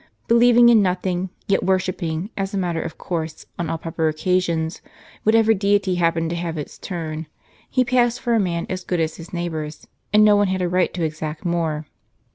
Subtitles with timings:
[0.27, 4.81] Believing in nothing, yet worshipping, as a matter of course, on all proper occasions,
[5.21, 7.27] whatever deity happened to have its turn,
[7.69, 10.67] he passed for a man as good as his neighbors; and no one had a
[10.67, 11.85] right to exact more.